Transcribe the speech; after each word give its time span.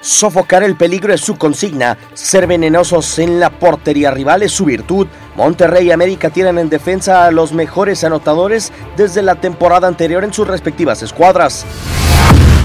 Sofocar 0.00 0.62
el 0.62 0.76
peligro 0.76 1.12
es 1.12 1.20
su 1.20 1.36
consigna, 1.36 1.98
ser 2.14 2.46
venenosos 2.46 3.18
en 3.18 3.38
la 3.38 3.50
portería 3.50 4.10
rival 4.10 4.42
es 4.42 4.52
su 4.52 4.64
virtud. 4.64 5.06
Monterrey 5.36 5.88
y 5.88 5.92
América 5.92 6.30
tienen 6.30 6.58
en 6.58 6.70
defensa 6.70 7.26
a 7.26 7.30
los 7.30 7.52
mejores 7.52 8.02
anotadores 8.02 8.72
desde 8.96 9.20
la 9.20 9.34
temporada 9.34 9.88
anterior 9.88 10.24
en 10.24 10.32
sus 10.32 10.48
respectivas 10.48 11.02
escuadras. 11.02 11.66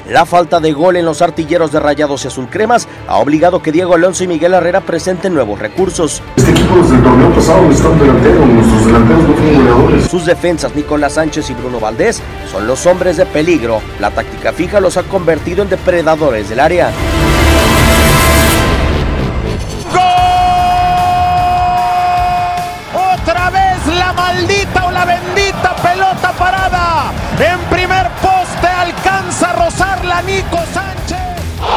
La 0.09 0.25
falta 0.25 0.59
de 0.59 0.71
gol 0.71 0.97
en 0.97 1.05
los 1.05 1.23
artilleros 1.23 1.71
de 1.71 1.79
Rayados 1.79 2.23
y 2.23 2.27
Azul 2.27 2.47
Cremas 2.47 2.87
ha 3.07 3.17
obligado 3.17 3.61
que 3.61 3.71
Diego 3.71 3.95
Alonso 3.95 4.23
y 4.23 4.27
Miguel 4.27 4.53
Herrera 4.53 4.81
presenten 4.81 5.33
nuevos 5.33 5.57
recursos. 5.57 6.21
Este 6.37 6.51
equipo 6.51 6.75
desde 6.77 6.95
el 6.95 7.03
torneo 7.03 7.33
pasado 7.33 7.63
necesita 7.63 7.89
un 7.89 7.99
delantero, 7.99 8.45
nuestros 8.45 8.85
delanteros 8.85 9.23
no 9.23 9.33
fueron 9.33 9.57
goleadores. 9.57 10.05
Sus 10.05 10.25
defensas, 10.25 10.75
Nicolás 10.75 11.13
Sánchez 11.13 11.49
y 11.49 11.53
Bruno 11.55 11.79
Valdés, 11.79 12.21
son 12.51 12.67
los 12.67 12.85
hombres 12.85 13.17
de 13.17 13.25
peligro. 13.25 13.81
La 13.99 14.11
táctica 14.11 14.53
fija 14.53 14.79
los 14.79 14.95
ha 14.97 15.03
convertido 15.03 15.63
en 15.63 15.69
depredadores 15.69 16.49
del 16.49 16.59
área. 16.59 16.91
En 27.37 27.59
primer 27.69 28.07
poste 28.21 28.67
alcanza 28.67 29.49
a 29.49 29.65
rozarla 29.65 30.21
Nico 30.21 30.57
Sánchez. 30.73 31.19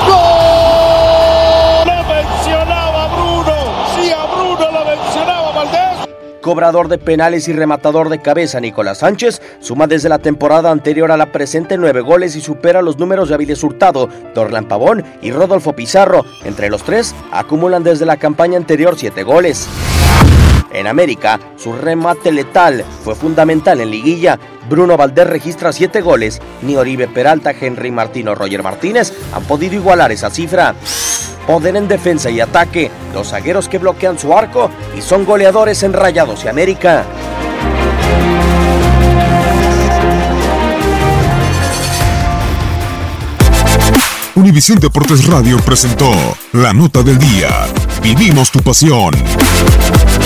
¡Gol! 0.06 1.84
Lo 1.84 2.04
mencionaba 2.04 3.08
Bruno. 3.08 3.54
Sí, 3.96 4.12
a 4.12 4.24
Bruno 4.26 4.70
lo 4.70 4.84
mencionaba 4.84 5.50
Valdés. 5.52 6.08
Cobrador 6.40 6.86
de 6.86 6.98
penales 6.98 7.48
y 7.48 7.52
rematador 7.52 8.08
de 8.08 8.22
cabeza, 8.22 8.60
Nicolás 8.60 8.98
Sánchez 8.98 9.42
suma 9.60 9.88
desde 9.88 10.08
la 10.08 10.20
temporada 10.20 10.70
anterior 10.70 11.10
a 11.10 11.16
la 11.16 11.32
presente 11.32 11.76
nueve 11.76 12.02
goles 12.02 12.36
y 12.36 12.40
supera 12.40 12.80
los 12.80 12.98
números 12.98 13.28
de 13.28 13.34
Aviles 13.34 13.64
Hurtado, 13.64 14.08
Dorlan 14.36 14.68
Pavón 14.68 15.04
y 15.20 15.32
Rodolfo 15.32 15.72
Pizarro. 15.72 16.24
Entre 16.44 16.70
los 16.70 16.84
tres, 16.84 17.16
acumulan 17.32 17.82
desde 17.82 18.06
la 18.06 18.16
campaña 18.16 18.56
anterior 18.56 18.94
siete 18.96 19.24
goles. 19.24 19.68
En 20.72 20.86
América, 20.86 21.40
su 21.56 21.72
remate 21.72 22.30
letal 22.30 22.84
fue 23.02 23.14
fundamental 23.14 23.80
en 23.80 23.90
liguilla. 23.90 24.38
Bruno 24.68 24.96
Valdés 24.96 25.26
registra 25.26 25.72
7 25.72 26.00
goles. 26.02 26.40
Ni 26.62 26.76
Oribe 26.76 27.08
Peralta, 27.08 27.52
Henry 27.58 27.90
Martino, 27.90 28.34
Roger 28.34 28.62
Martínez 28.62 29.12
han 29.32 29.44
podido 29.44 29.74
igualar 29.74 30.12
esa 30.12 30.30
cifra. 30.30 30.74
Poder 31.46 31.76
en 31.76 31.88
defensa 31.88 32.28
y 32.28 32.40
ataque, 32.40 32.90
los 33.14 33.30
zagueros 33.30 33.68
que 33.68 33.78
bloquean 33.78 34.18
su 34.18 34.36
arco 34.36 34.70
y 34.96 35.00
son 35.00 35.24
goleadores 35.24 35.82
en 35.82 35.94
Rayados 35.94 36.44
y 36.44 36.48
América. 36.48 37.06
Univisión 44.34 44.78
Deportes 44.78 45.26
Radio 45.26 45.58
presentó 45.58 46.12
La 46.52 46.72
Nota 46.72 47.02
del 47.02 47.18
Día. 47.18 47.48
Vivimos 48.02 48.52
tu 48.52 48.60
pasión. 48.60 49.12